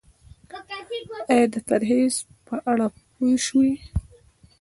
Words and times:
ایا 1.31 1.45
د 1.53 1.55
پرهیز 1.67 2.15
په 2.47 2.55
اړه 2.71 2.87
پوه 2.95 3.31
شوئ؟ 3.45 3.71